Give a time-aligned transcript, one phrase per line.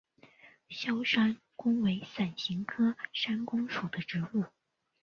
[0.67, 4.45] 鞘山芎为伞形科山芎属的植物。